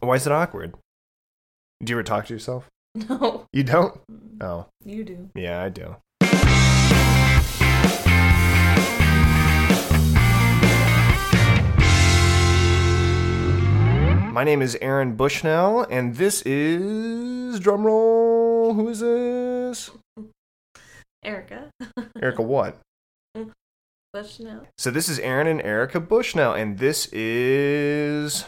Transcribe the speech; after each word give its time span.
Why 0.00 0.14
is 0.16 0.26
it 0.26 0.32
awkward? 0.32 0.74
Do 1.82 1.90
you 1.92 1.96
ever 1.96 2.02
talk 2.02 2.26
to 2.26 2.32
yourself? 2.34 2.68
No, 3.08 3.46
You 3.52 3.62
don't? 3.62 4.00
Oh, 4.40 4.66
you 4.84 5.04
do. 5.04 5.30
yeah, 5.36 5.62
I 5.62 5.68
do. 5.68 5.94
My 14.32 14.44
name 14.44 14.62
is 14.62 14.78
Aaron 14.80 15.16
Bushnell, 15.16 15.82
and 15.90 16.14
this 16.14 16.40
is 16.42 17.58
drumroll. 17.60 18.74
Who 18.76 18.88
is 18.88 19.00
this? 19.00 19.90
Erica. 21.24 21.68
Erica 22.22 22.42
what? 22.42 22.78
Bushnell. 24.12 24.66
So 24.78 24.90
this 24.92 25.08
is 25.08 25.18
Aaron 25.18 25.46
and 25.48 25.60
Erica 25.62 25.98
Bushnell, 26.00 26.52
and 26.54 26.78
this 26.78 27.06
is 27.12 28.44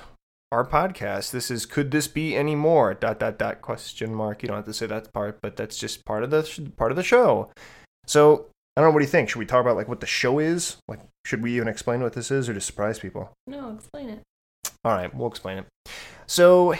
our 0.53 0.65
podcast. 0.65 1.31
This 1.31 1.51
is 1.51 1.67
could 1.67 1.91
this 1.91 2.07
be 2.07 2.37
any 2.37 2.55
more? 2.55 2.95
Dot 2.95 3.19
dot 3.19 3.39
dot 3.39 3.63
question 3.63 4.15
mark. 4.15 4.43
You 4.43 4.49
don't 4.49 4.59
have 4.59 4.67
to 4.67 4.75
say 4.75 4.87
that 4.87 5.13
part, 5.13 5.41
but 5.41 5.57
that's 5.57 5.79
just 5.79 6.05
part 6.05 6.23
of 6.23 6.31
the 6.31 6.45
sh- 6.45 6.61
part 6.77 6.93
of 6.93 6.97
the 6.97 7.03
show. 7.03 7.51
So 8.07 8.47
I 8.77 8.83
don't 8.83 8.91
know. 8.91 8.95
What 8.95 9.01
do 9.01 9.05
you 9.05 9.11
think? 9.11 9.31
Should 9.31 9.39
we 9.39 9.47
talk 9.47 9.63
about 9.63 9.77
like 9.77 9.89
what 9.89 10.01
the 10.01 10.07
show 10.07 10.39
is? 10.39 10.77
Like, 10.87 11.01
should 11.25 11.43
we 11.43 11.57
even 11.57 11.69
explain 11.69 12.03
what 12.03 12.13
this 12.13 12.31
is, 12.31 12.49
or 12.49 12.55
just 12.55 12.67
surprise 12.67 12.99
people? 12.99 13.33
No, 13.47 13.73
explain 13.73 14.11
it. 14.11 14.21
All 14.85 14.93
right, 14.93 15.13
we'll 15.15 15.29
explain 15.29 15.59
it. 15.59 15.67
So 16.27 16.75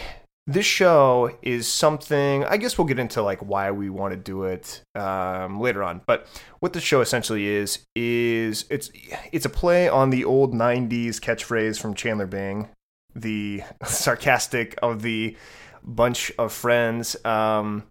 this 0.45 0.65
show 0.65 1.35
is 1.41 1.67
something. 1.67 2.43
I 2.45 2.57
guess 2.57 2.77
we'll 2.77 2.87
get 2.87 2.99
into 2.99 3.21
like 3.21 3.39
why 3.39 3.71
we 3.71 3.89
want 3.89 4.13
to 4.13 4.17
do 4.17 4.43
it 4.43 4.83
um, 4.93 5.59
later 5.59 5.83
on. 5.83 6.01
But 6.05 6.27
what 6.59 6.73
the 6.73 6.81
show 6.81 7.01
essentially 7.01 7.47
is 7.47 7.79
is 7.95 8.65
it's 8.69 8.91
it's 9.31 9.45
a 9.45 9.49
play 9.49 9.87
on 9.87 10.09
the 10.09 10.25
old 10.25 10.53
'90s 10.53 11.15
catchphrase 11.15 11.79
from 11.79 11.93
Chandler 11.93 12.27
Bing, 12.27 12.69
the 13.15 13.63
sarcastic 13.83 14.75
of 14.81 15.01
the 15.01 15.35
bunch 15.83 16.31
of 16.37 16.53
friends. 16.53 17.15
Um, 17.25 17.83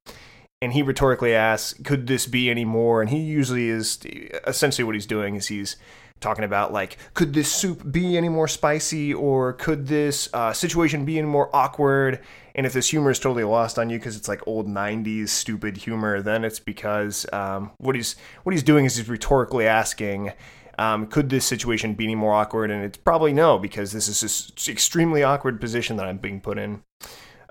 and 0.61 0.73
he 0.73 0.83
rhetorically 0.83 1.35
asks, 1.35 1.79
"Could 1.83 2.07
this 2.07 2.27
be 2.27 2.49
any 2.49 2.65
more?" 2.65 3.01
And 3.01 3.11
he 3.11 3.19
usually 3.19 3.69
is 3.69 3.99
essentially 4.47 4.85
what 4.85 4.95
he's 4.95 5.07
doing 5.07 5.35
is 5.35 5.49
he's 5.49 5.77
talking 6.23 6.45
about 6.45 6.73
like, 6.73 6.97
could 7.15 7.35
this 7.35 7.53
soup 7.53 7.91
be 7.91 8.17
any 8.17 8.29
more 8.29 8.49
spicy, 8.49 9.13
or 9.13 9.53
could 9.55 9.89
this 9.89 10.29
uh, 10.33 10.53
situation 10.53 11.05
be 11.05 11.19
any 11.19 11.27
more 11.27 11.55
awkward? 11.55 12.21
And 12.55 12.65
if 12.65 12.73
this 12.73 12.91
humor 12.91 13.11
is 13.11 13.19
totally 13.19 13.45
lost 13.45 13.79
on 13.79 13.91
you 13.91 13.99
because 13.99 14.17
it's 14.17 14.29
like 14.29 14.47
old 14.47 14.69
'90s 14.69 15.29
stupid 15.29 15.77
humor, 15.77 16.23
then 16.23 16.45
it's 16.45 16.61
because 16.61 17.27
um, 17.33 17.73
what 17.79 17.97
he's 17.97 18.17
what 18.45 18.53
he's 18.53 18.63
doing 18.63 18.85
is 18.85 18.97
he's 18.97 19.09
rhetorically 19.09 19.67
asking. 19.67 20.33
Um, 20.79 21.07
could 21.07 21.29
this 21.29 21.45
situation 21.45 21.95
be 21.95 22.05
any 22.05 22.15
more 22.15 22.33
awkward? 22.33 22.71
And 22.71 22.85
it's 22.85 22.99
probably 22.99 23.33
no, 23.33 23.59
because 23.59 23.93
this 23.93 24.09
is 24.09 24.21
this 24.21 24.69
extremely 24.69 25.23
awkward 25.23 25.61
position 25.61 25.97
that 25.97 26.07
I'm 26.07 26.19
being 26.19 26.41
put 26.41 26.59
in. 26.59 26.83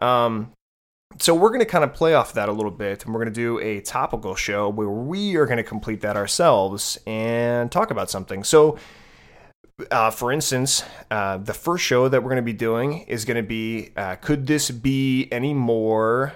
Um, 0.02 0.54
so 1.20 1.36
we're 1.36 1.50
going 1.50 1.60
to 1.60 1.66
kind 1.66 1.84
of 1.84 1.94
play 1.94 2.14
off 2.14 2.34
that 2.34 2.50
a 2.50 2.52
little 2.52 2.72
bit 2.72 3.06
and 3.06 3.14
we're 3.14 3.20
going 3.20 3.34
to 3.34 3.40
do 3.40 3.60
a 3.60 3.82
topical 3.82 4.36
show 4.36 4.70
where 4.70 4.90
we 4.90 5.36
are 5.36 5.46
going 5.46 5.58
to 5.58 5.64
complete 5.64 6.02
that 6.02 6.16
ourselves 6.16 6.98
and 7.06 7.72
talk 7.72 7.92
about 7.92 8.10
something 8.10 8.44
so 8.44 8.78
uh, 9.90 10.12
for 10.12 10.32
instance 10.32 10.84
uh, 11.10 11.38
the 11.38 11.54
first 11.54 11.84
show 11.84 12.08
that 12.08 12.22
we're 12.22 12.30
going 12.30 12.38
to 12.38 12.42
be 12.42 12.54
doing 12.54 13.00
is 13.02 13.26
going 13.26 13.38
to 13.38 13.44
be 13.44 13.90
uh, 13.98 14.16
could 14.16 14.48
this 14.48 14.72
be 14.72 15.28
any 15.32 15.54
more 15.54 16.34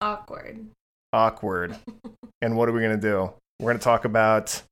Awkward. 0.00 0.66
awkward 1.12 1.76
and 2.42 2.56
what 2.56 2.68
are 2.68 2.72
we 2.72 2.80
going 2.80 2.98
to 2.98 3.00
do 3.00 3.32
we're 3.60 3.70
going 3.70 3.78
to 3.78 3.84
talk 3.84 4.04
about 4.04 4.62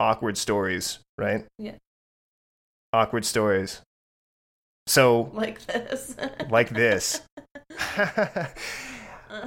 awkward 0.00 0.36
stories 0.38 0.98
right 1.18 1.44
Yeah. 1.58 1.76
awkward 2.92 3.24
stories 3.24 3.80
so 4.86 5.30
Like 5.32 5.64
this. 5.66 6.14
like 6.50 6.68
this 6.70 7.20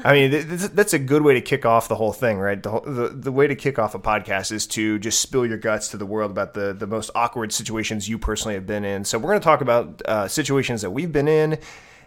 I 0.03 0.14
mean, 0.14 0.31
th- 0.31 0.47
th- 0.47 0.72
that's 0.72 0.94
a 0.94 1.00
good 1.00 1.22
way 1.23 1.33
to 1.36 1.41
kick 1.41 1.66
off 1.66 1.88
the 1.88 1.95
whole 1.95 2.11
thing, 2.11 2.38
right? 2.38 2.61
The, 2.61 2.69
whole, 2.69 2.81
the 2.81 3.08
the 3.09 3.31
way 3.31 3.47
to 3.47 3.56
kick 3.56 3.80
off 3.80 3.95
a 3.95 4.00
podcast 4.00 4.52
is 4.52 4.67
to 4.67 5.00
just 5.00 5.19
spill 5.22 5.46
your 5.46 5.57
guts 5.57 5.88
to 5.90 5.97
the 5.97 6.06
world 6.06 6.29
about 6.31 6.53
the 6.53 6.73
the 6.73 6.85
most 6.85 7.09
awkward 7.16 7.52
situations 7.53 8.07
you 8.09 8.19
personally 8.19 8.53
have 8.56 8.68
been 8.68 8.84
in. 8.84 9.06
So 9.06 9.18
we're 9.18 9.29
going 9.29 9.40
to 9.40 9.44
talk 9.44 9.62
about 9.62 10.02
uh, 10.06 10.28
situations 10.28 10.81
that 10.81 10.91
we've 10.91 11.12
been 11.12 11.28
in 11.29 11.57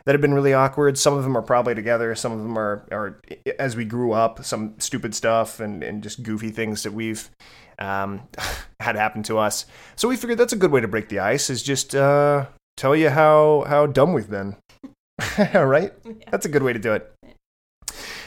that 0.05 0.13
have 0.13 0.21
been 0.21 0.35
really 0.35 0.55
awkward. 0.55 0.99
Some 0.99 1.15
of 1.15 1.23
them 1.23 1.37
are 1.37 1.43
probably 1.43 1.75
together. 1.75 2.15
Some 2.15 2.33
of 2.33 2.39
them 2.39 2.59
are 2.59 2.87
are 2.91 3.21
as 3.59 3.77
we 3.77 3.85
grew 3.85 4.13
up, 4.13 4.45
some 4.45 4.75
stupid 4.79 5.15
stuff 5.15 5.61
and 5.61 5.83
and 5.83 6.03
just 6.03 6.23
goofy 6.23 6.51
things 6.51 6.83
that 6.83 6.93
we've 6.93 7.31
um, 7.79 8.29
had 8.81 8.97
happen 8.97 9.23
to 9.25 9.39
us. 9.39 9.67
So 9.97 10.09
we 10.09 10.17
figured 10.17 10.39
that's 10.39 10.53
a 10.53 10.57
good 10.57 10.71
way 10.71 10.81
to 10.81 10.89
break 10.89 11.09
the 11.09 11.21
ice. 11.21 11.51
Is 11.51 11.63
just 11.63 11.95
uh, 11.95 12.47
tell 12.77 12.97
you 12.97 13.11
how 13.11 13.65
how 13.67 13.87
dumb 13.87 14.13
we've 14.13 14.31
been. 14.31 14.57
right? 15.55 15.93
That's 16.31 16.47
a 16.47 16.49
good 16.49 16.63
way 16.63 16.73
to 16.73 16.79
do 16.79 16.93
it. 16.95 17.13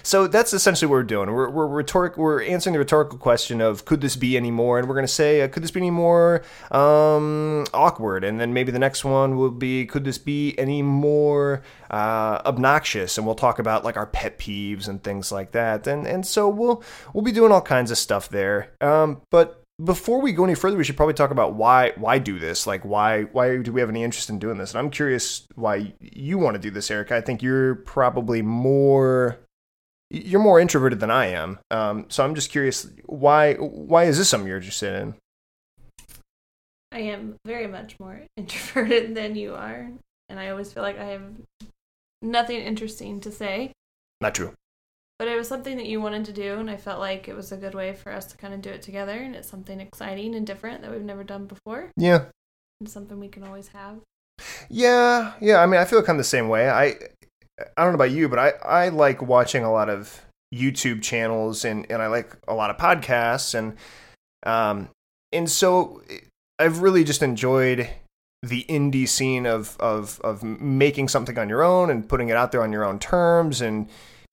So 0.06 0.28
that's 0.28 0.54
essentially 0.54 0.88
what 0.88 0.98
we're 0.98 1.04
doing. 1.04 1.32
We're 1.32 1.50
we're 1.50 1.66
rhetoric. 1.66 2.16
We're 2.16 2.44
answering 2.44 2.74
the 2.74 2.80
rhetorical 2.80 3.18
question 3.18 3.60
of 3.60 3.86
could 3.86 4.02
this 4.02 4.16
be 4.16 4.38
any 4.38 4.52
more, 4.52 4.78
and 4.78 4.88
we're 4.88 4.94
going 4.94 5.08
to 5.08 5.12
say 5.12 5.42
uh, 5.42 5.48
could 5.48 5.64
this 5.64 5.72
be 5.72 5.80
any 5.80 5.90
more 5.90 6.44
um, 6.70 7.66
awkward, 7.74 8.24
and 8.24 8.40
then 8.40 8.54
maybe 8.54 8.72
the 8.72 8.78
next 8.78 9.04
one 9.04 9.36
will 9.36 9.50
be 9.50 9.88
could 9.88 10.04
this 10.04 10.20
be 10.20 10.58
any 10.60 10.84
more 10.84 11.64
uh, 11.90 12.40
obnoxious, 12.46 13.18
and 13.18 13.26
we'll 13.26 13.34
talk 13.36 13.58
about 13.58 13.84
like 13.84 13.98
our 13.98 14.06
pet 14.06 14.38
peeves 14.38 14.88
and 14.88 15.04
things 15.04 15.32
like 15.32 15.54
that, 15.54 15.88
and 15.88 16.06
and 16.06 16.28
so 16.28 16.48
we'll 16.48 16.84
we'll 17.14 17.24
be 17.24 17.32
doing 17.32 17.52
all 17.52 17.62
kinds 17.62 17.90
of 17.90 17.98
stuff 17.98 18.30
there. 18.30 18.74
Um, 18.82 19.24
but 19.32 19.64
before 19.84 20.22
we 20.22 20.32
go 20.32 20.46
any 20.46 20.56
further, 20.56 20.78
we 20.78 20.84
should 20.84 20.98
probably 20.98 21.16
talk 21.16 21.32
about 21.32 21.56
why 21.56 21.94
why 21.98 22.20
do 22.20 22.38
this? 22.38 22.68
Like 22.68 22.86
why 22.86 23.24
why 23.24 23.58
do 23.58 23.74
we 23.74 23.82
have 23.82 23.90
any 23.90 24.04
interest 24.04 24.30
in 24.30 24.38
doing 24.38 24.60
this? 24.60 24.72
And 24.72 24.80
I'm 24.80 24.92
curious 24.92 25.48
why 25.56 25.94
you 26.00 26.38
want 26.38 26.56
to 26.56 26.62
do 26.62 26.70
this, 26.70 26.92
Eric. 26.92 27.12
I 27.12 27.22
think 27.22 27.42
you're 27.42 27.76
probably 27.76 28.44
more 28.44 29.40
you're 30.24 30.42
more 30.42 30.60
introverted 30.60 31.00
than 31.00 31.12
I 31.12 31.28
am. 31.28 31.60
Um, 31.72 32.06
so 32.10 32.24
I'm 32.24 32.36
just 32.36 32.50
curious 32.52 32.88
why 33.06 33.54
why 33.56 34.06
is 34.06 34.18
this 34.18 34.30
something 34.30 34.48
you're 34.48 34.58
interested 34.58 34.94
in? 35.02 35.16
I 36.92 37.00
am 37.00 37.36
very 37.46 37.68
much 37.68 38.00
more 38.00 38.22
introverted 38.38 39.16
than 39.16 39.36
you 39.36 39.54
are, 39.56 39.90
and 40.30 40.40
I 40.40 40.50
always 40.50 40.72
feel 40.72 40.84
like 40.84 40.98
I 41.00 41.06
have 41.06 41.24
nothing 42.22 42.62
interesting 42.62 43.20
to 43.22 43.32
say. 43.32 43.72
Not 44.22 44.36
true. 44.36 44.54
But 45.20 45.28
it 45.30 45.38
was 45.38 45.48
something 45.48 45.78
that 45.78 45.86
you 45.86 46.02
wanted 46.02 46.26
to 46.26 46.34
do, 46.34 46.56
and 46.60 46.70
I 46.70 46.76
felt 46.78 47.00
like 47.00 47.28
it 47.28 47.36
was 47.36 47.52
a 47.52 47.58
good 47.58 47.74
way 47.74 47.94
for 47.94 48.12
us 48.12 48.26
to 48.28 48.38
kind 48.38 48.54
of 48.54 48.62
do 48.62 48.70
it 48.70 48.82
together, 48.82 49.14
and 49.14 49.36
it's 49.36 49.50
something 49.50 49.80
exciting 49.80 50.36
and 50.36 50.46
different 50.46 50.82
that 50.82 50.92
we've 50.92 51.02
never 51.02 51.24
done 51.24 51.46
before, 51.46 51.90
Yeah. 51.96 52.26
and 52.80 52.90
something 52.90 53.20
we 53.20 53.30
can 53.30 53.44
always 53.44 53.70
have. 53.70 54.00
Yeah, 54.70 55.34
yeah. 55.40 55.62
I 55.62 55.66
mean, 55.68 55.80
I 55.80 55.86
feel 55.86 56.02
kind 56.02 56.18
of 56.18 56.26
the 56.26 56.26
same 56.26 56.50
way. 56.50 56.70
I 56.70 56.96
I 57.60 57.84
don't 57.84 57.92
know 57.92 57.96
about 57.96 58.12
you, 58.12 58.28
but 58.28 58.40
I 58.40 58.50
I 58.64 58.90
like 58.90 59.22
watching 59.22 59.64
a 59.64 59.72
lot 59.72 59.90
of 59.90 60.22
YouTube 60.54 61.02
channels 61.02 61.66
and 61.66 61.86
and 61.90 62.02
I 62.02 62.08
like 62.08 62.36
a 62.48 62.54
lot 62.54 62.70
of 62.70 62.78
podcasts 62.78 63.54
and 63.54 63.76
um 64.46 64.90
and 65.32 65.50
so 65.50 66.02
I've 66.60 66.82
really 66.82 67.04
just 67.04 67.22
enjoyed 67.22 67.90
the 68.42 68.66
indie 68.70 69.08
scene 69.08 69.46
of 69.46 69.76
of 69.80 70.20
of 70.24 70.44
making 70.44 71.08
something 71.08 71.38
on 71.38 71.50
your 71.50 71.64
own 71.64 71.90
and 71.90 72.08
putting 72.08 72.30
it 72.30 72.38
out 72.38 72.52
there 72.52 72.64
on 72.64 72.72
your 72.72 72.86
own 72.86 73.00
terms 73.00 73.62
and 73.62 73.90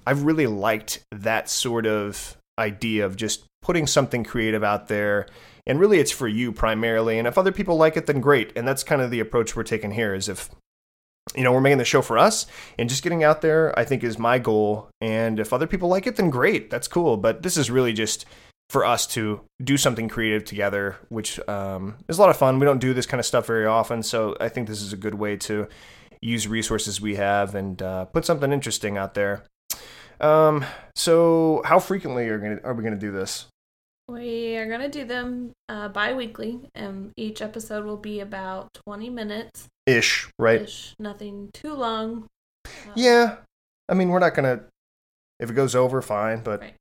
I've 0.06 0.24
really 0.24 0.46
liked 0.46 1.02
that 1.12 1.48
sort 1.48 1.86
of 1.86 2.36
idea 2.58 3.06
of 3.06 3.16
just 3.16 3.44
putting 3.62 3.86
something 3.86 4.24
creative 4.24 4.62
out 4.62 4.88
there 4.88 5.26
and 5.66 5.80
really 5.80 5.98
it's 5.98 6.10
for 6.10 6.28
you 6.28 6.52
primarily 6.52 7.18
and 7.18 7.26
if 7.26 7.38
other 7.38 7.52
people 7.52 7.76
like 7.76 7.96
it 7.96 8.06
then 8.06 8.20
great 8.20 8.52
and 8.54 8.68
that's 8.68 8.84
kind 8.84 9.00
of 9.00 9.10
the 9.10 9.20
approach 9.20 9.56
we're 9.56 9.62
taking 9.62 9.92
here 9.92 10.14
is 10.14 10.28
if 10.28 10.50
you 11.36 11.42
know 11.42 11.52
we're 11.52 11.60
making 11.60 11.78
the 11.78 11.84
show 11.84 12.02
for 12.02 12.18
us 12.18 12.46
and 12.78 12.88
just 12.88 13.02
getting 13.02 13.24
out 13.24 13.40
there 13.40 13.78
i 13.78 13.84
think 13.84 14.04
is 14.04 14.18
my 14.18 14.38
goal. 14.38 14.88
And 15.00 15.40
if 15.40 15.52
other 15.52 15.66
people 15.66 15.88
like 15.88 16.06
it 16.06 16.16
then 16.16 16.30
great. 16.30 16.70
That's 16.70 16.88
cool. 16.88 17.16
But 17.16 17.42
this 17.42 17.56
is 17.56 17.70
really 17.70 17.92
just 17.92 18.24
for 18.68 18.84
us 18.84 19.06
to 19.06 19.40
do 19.62 19.76
something 19.76 20.08
creative 20.08 20.44
together 20.44 20.96
which 21.08 21.38
um, 21.48 21.96
is 22.08 22.18
a 22.18 22.20
lot 22.20 22.30
of 22.30 22.36
fun. 22.36 22.58
We 22.58 22.66
don't 22.66 22.80
do 22.80 22.94
this 22.94 23.06
kind 23.06 23.20
of 23.20 23.26
stuff 23.26 23.46
very 23.46 23.66
often 23.66 24.02
so 24.02 24.36
i 24.40 24.48
think 24.48 24.68
this 24.68 24.80
is 24.80 24.92
a 24.92 24.96
good 24.96 25.14
way 25.14 25.36
to 25.38 25.68
use 26.22 26.46
resources 26.46 27.00
we 27.00 27.16
have 27.16 27.54
and 27.54 27.82
uh, 27.82 28.04
put 28.06 28.24
something 28.24 28.52
interesting 28.52 28.96
out 28.96 29.14
there. 29.14 29.44
Um, 30.20 30.64
so 30.94 31.62
how 31.64 31.80
frequently 31.80 32.28
are, 32.28 32.38
gonna, 32.38 32.60
are 32.62 32.74
we 32.74 32.82
going 32.82 32.94
to 32.94 33.00
do 33.00 33.10
this? 33.10 33.46
We 34.08 34.56
are 34.56 34.66
going 34.66 34.80
to 34.80 34.88
do 34.88 35.04
them 35.04 35.52
uh, 35.68 35.88
bi 35.88 36.12
weekly, 36.14 36.60
and 36.74 37.12
each 37.16 37.42
episode 37.42 37.84
will 37.84 37.96
be 37.96 38.20
about 38.20 38.68
20 38.86 39.10
minutes 39.10 39.68
ish 39.86 40.28
right 40.38 40.62
ish, 40.62 40.94
nothing 40.98 41.50
too 41.52 41.74
long. 41.74 42.28
Uh, 42.66 42.92
Yeah. 42.94 43.36
I 43.88 43.94
mean, 43.94 44.08
we're 44.10 44.20
not 44.20 44.34
going 44.34 44.58
to, 44.58 44.64
if 45.40 45.50
it 45.50 45.54
goes 45.54 45.74
over, 45.74 46.00
fine, 46.00 46.42
but 46.42 46.60
Right. 46.60 46.74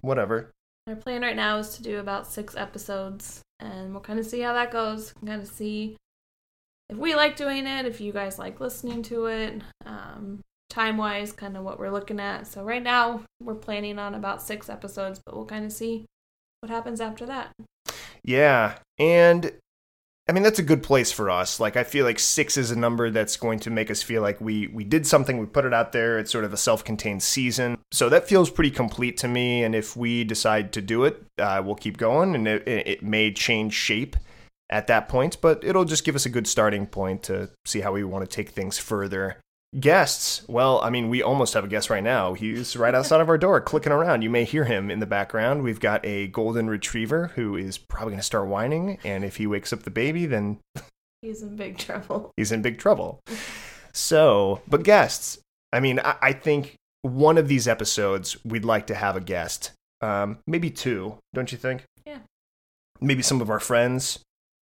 whatever. 0.00 0.50
Our 0.86 0.96
plan 0.96 1.22
right 1.22 1.36
now 1.36 1.58
is 1.58 1.76
to 1.76 1.82
do 1.82 1.98
about 2.00 2.26
six 2.26 2.56
episodes, 2.56 3.42
and 3.60 3.92
we'll 3.92 4.00
kind 4.00 4.18
of 4.18 4.26
see 4.26 4.40
how 4.40 4.54
that 4.54 4.70
goes. 4.72 5.12
Kind 5.24 5.42
of 5.42 5.48
see 5.48 5.96
if 6.88 6.96
we 6.96 7.14
like 7.14 7.36
doing 7.36 7.66
it, 7.66 7.86
if 7.86 8.00
you 8.00 8.12
guys 8.12 8.38
like 8.38 8.58
listening 8.60 9.02
to 9.04 9.26
it, 9.26 9.62
um, 9.84 10.40
time 10.70 10.96
wise, 10.96 11.32
kind 11.32 11.56
of 11.56 11.62
what 11.64 11.78
we're 11.78 11.90
looking 11.90 12.18
at. 12.18 12.46
So, 12.46 12.64
right 12.64 12.82
now, 12.82 13.22
we're 13.40 13.54
planning 13.54 13.98
on 13.98 14.14
about 14.14 14.42
six 14.42 14.68
episodes, 14.68 15.20
but 15.24 15.36
we'll 15.36 15.46
kind 15.46 15.64
of 15.66 15.72
see 15.72 16.06
what 16.60 16.70
happens 16.70 17.00
after 17.00 17.26
that. 17.26 17.52
Yeah. 18.24 18.78
And 18.98 19.52
I 20.30 20.32
mean, 20.32 20.44
that's 20.44 20.60
a 20.60 20.62
good 20.62 20.84
place 20.84 21.10
for 21.10 21.28
us. 21.28 21.58
Like, 21.58 21.76
I 21.76 21.82
feel 21.82 22.04
like 22.04 22.20
six 22.20 22.56
is 22.56 22.70
a 22.70 22.78
number 22.78 23.10
that's 23.10 23.36
going 23.36 23.58
to 23.60 23.70
make 23.70 23.90
us 23.90 24.00
feel 24.00 24.22
like 24.22 24.40
we 24.40 24.68
we 24.68 24.84
did 24.84 25.04
something. 25.04 25.38
We 25.38 25.46
put 25.46 25.64
it 25.64 25.74
out 25.74 25.90
there. 25.90 26.20
It's 26.20 26.30
sort 26.30 26.44
of 26.44 26.52
a 26.52 26.56
self-contained 26.56 27.20
season, 27.20 27.78
so 27.90 28.08
that 28.10 28.28
feels 28.28 28.48
pretty 28.48 28.70
complete 28.70 29.16
to 29.16 29.26
me. 29.26 29.64
And 29.64 29.74
if 29.74 29.96
we 29.96 30.22
decide 30.22 30.72
to 30.74 30.80
do 30.80 31.02
it, 31.02 31.20
uh, 31.36 31.60
we'll 31.64 31.74
keep 31.74 31.96
going, 31.96 32.36
and 32.36 32.46
it, 32.46 32.62
it 32.68 33.02
may 33.02 33.32
change 33.32 33.74
shape 33.74 34.16
at 34.70 34.86
that 34.86 35.08
point, 35.08 35.40
but 35.40 35.64
it'll 35.64 35.84
just 35.84 36.04
give 36.04 36.14
us 36.14 36.26
a 36.26 36.30
good 36.30 36.46
starting 36.46 36.86
point 36.86 37.24
to 37.24 37.50
see 37.64 37.80
how 37.80 37.90
we 37.90 38.04
want 38.04 38.22
to 38.22 38.32
take 38.32 38.50
things 38.50 38.78
further. 38.78 39.36
Guests, 39.78 40.42
well, 40.48 40.80
I 40.80 40.90
mean, 40.90 41.08
we 41.08 41.22
almost 41.22 41.54
have 41.54 41.62
a 41.62 41.68
guest 41.68 41.90
right 41.90 42.02
now. 42.02 42.34
He's 42.34 42.76
right 42.76 42.94
outside 42.94 43.20
of 43.20 43.28
our 43.28 43.38
door 43.38 43.60
clicking 43.60 43.92
around. 43.92 44.22
You 44.22 44.30
may 44.30 44.44
hear 44.44 44.64
him 44.64 44.90
in 44.90 44.98
the 44.98 45.06
background. 45.06 45.62
We've 45.62 45.78
got 45.78 46.04
a 46.04 46.26
golden 46.26 46.68
retriever 46.68 47.28
who 47.36 47.54
is 47.54 47.78
probably 47.78 48.12
going 48.12 48.18
to 48.18 48.24
start 48.24 48.48
whining, 48.48 48.98
and 49.04 49.24
if 49.24 49.36
he 49.36 49.46
wakes 49.46 49.72
up 49.72 49.84
the 49.84 49.90
baby, 49.90 50.26
then 50.26 50.58
He's 51.22 51.42
in 51.42 51.56
big 51.56 51.76
trouble. 51.76 52.32
he's 52.36 52.50
in 52.50 52.62
big 52.62 52.78
trouble. 52.78 53.20
So, 53.92 54.62
but 54.66 54.84
guests, 54.84 55.38
I 55.72 55.80
mean, 55.80 56.00
I, 56.00 56.16
I 56.22 56.32
think 56.32 56.76
one 57.02 57.38
of 57.38 57.48
these 57.48 57.68
episodes 57.68 58.42
we'd 58.44 58.64
like 58.64 58.86
to 58.86 58.94
have 58.94 59.16
a 59.16 59.20
guest. 59.20 59.72
Um, 60.00 60.38
maybe 60.46 60.70
two, 60.70 61.18
don't 61.34 61.52
you 61.52 61.58
think? 61.58 61.84
Yeah. 62.06 62.18
Maybe 63.00 63.22
some 63.22 63.40
of 63.40 63.50
our 63.50 63.60
friends, 63.60 64.20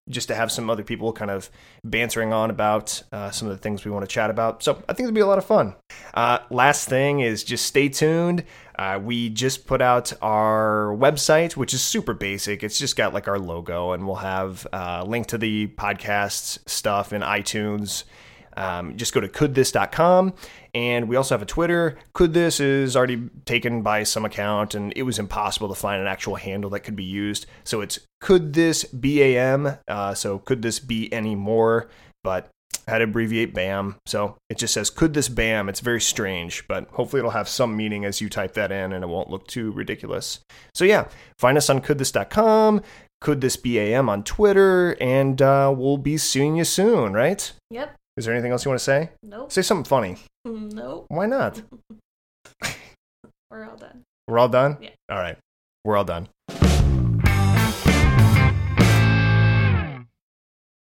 just 0.08 0.28
to 0.28 0.34
have 0.34 0.52
some 0.52 0.70
other 0.70 0.84
people 0.84 1.12
kind 1.12 1.30
of 1.30 1.50
bantering 1.84 2.32
on 2.32 2.50
about 2.50 3.02
uh, 3.12 3.30
some 3.30 3.48
of 3.48 3.56
the 3.56 3.60
things 3.60 3.84
we 3.84 3.90
want 3.90 4.04
to 4.04 4.08
chat 4.08 4.30
about. 4.30 4.62
So 4.62 4.82
I 4.88 4.92
think 4.92 5.06
it'll 5.06 5.14
be 5.14 5.20
a 5.20 5.26
lot 5.26 5.38
of 5.38 5.44
fun. 5.44 5.74
Uh, 6.14 6.38
last 6.50 6.88
thing 6.88 7.20
is 7.20 7.42
just 7.42 7.66
stay 7.66 7.88
tuned. 7.88 8.44
Uh, 8.78 9.00
we 9.02 9.30
just 9.30 9.66
put 9.66 9.80
out 9.82 10.12
our 10.22 10.94
website, 10.96 11.56
which 11.56 11.74
is 11.74 11.82
super 11.82 12.14
basic. 12.14 12.62
It's 12.62 12.78
just 12.78 12.94
got 12.96 13.14
like 13.14 13.26
our 13.26 13.38
logo, 13.38 13.92
and 13.92 14.06
we'll 14.06 14.16
have 14.16 14.66
a 14.72 15.04
link 15.04 15.28
to 15.28 15.38
the 15.38 15.68
podcast 15.68 16.68
stuff 16.68 17.12
in 17.12 17.22
iTunes. 17.22 18.04
Um, 18.56 18.96
just 18.96 19.12
go 19.12 19.20
to 19.20 19.28
couldthis.com. 19.28 20.34
And 20.74 21.08
we 21.08 21.16
also 21.16 21.34
have 21.34 21.42
a 21.42 21.46
Twitter. 21.46 21.96
Could 22.12 22.34
this 22.34 22.60
is 22.60 22.96
already 22.96 23.28
taken 23.44 23.82
by 23.82 24.02
some 24.02 24.24
account, 24.24 24.74
and 24.74 24.92
it 24.96 25.02
was 25.02 25.18
impossible 25.18 25.68
to 25.68 25.74
find 25.74 26.00
an 26.00 26.08
actual 26.08 26.36
handle 26.36 26.70
that 26.70 26.80
could 26.80 26.96
be 26.96 27.04
used. 27.04 27.46
So 27.64 27.80
it's 27.80 27.98
could 28.20 28.52
this 28.52 28.84
BAM. 28.84 29.78
Uh, 29.88 30.14
so 30.14 30.38
could 30.38 30.62
this 30.62 30.80
be 30.80 31.12
any 31.12 31.34
more? 31.34 31.88
But 32.22 32.50
had 32.88 32.98
to 32.98 33.04
abbreviate 33.04 33.52
BAM. 33.52 33.96
So 34.06 34.36
it 34.48 34.58
just 34.58 34.74
says 34.74 34.90
could 34.90 35.14
this 35.14 35.28
BAM. 35.28 35.68
It's 35.68 35.80
very 35.80 36.00
strange, 36.00 36.66
but 36.68 36.88
hopefully 36.90 37.20
it'll 37.20 37.32
have 37.32 37.48
some 37.48 37.76
meaning 37.76 38.04
as 38.04 38.20
you 38.20 38.28
type 38.28 38.54
that 38.54 38.70
in 38.70 38.92
and 38.92 39.02
it 39.02 39.08
won't 39.08 39.30
look 39.30 39.46
too 39.46 39.72
ridiculous. 39.72 40.40
So 40.74 40.84
yeah, 40.84 41.08
find 41.38 41.58
us 41.58 41.68
on 41.68 41.80
couldthis.com. 41.80 42.82
Could 43.20 43.40
this 43.40 43.56
BAM 43.56 44.08
on 44.08 44.22
Twitter, 44.24 44.94
and 45.00 45.40
uh, 45.40 45.74
we'll 45.76 45.96
be 45.96 46.18
seeing 46.18 46.56
you 46.56 46.64
soon, 46.64 47.14
right? 47.14 47.50
Yep. 47.70 47.96
Is 48.16 48.24
there 48.24 48.32
anything 48.34 48.52
else 48.52 48.64
you 48.64 48.70
want 48.70 48.78
to 48.78 48.84
say? 48.84 49.10
Nope. 49.22 49.52
Say 49.52 49.62
something 49.62 49.84
funny. 49.84 50.16
Nope. 50.46 51.06
Why 51.08 51.26
not? 51.26 51.60
We're 53.50 53.68
all 53.68 53.76
done. 53.76 54.02
We're 54.28 54.38
all 54.38 54.48
done? 54.48 54.78
Yeah. 54.80 54.90
All 55.10 55.18
right. 55.18 55.36
We're 55.84 55.96
all 55.96 56.04
done. 56.04 56.28